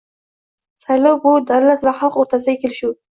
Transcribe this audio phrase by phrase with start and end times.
[0.83, 2.97] -Saylov- bu davlat va xalq o'rtasidagi kelishuv